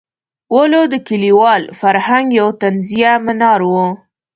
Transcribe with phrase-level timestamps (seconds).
[0.55, 3.87] ولو د کلیوال فرهنګ یو طنزیه منار وو.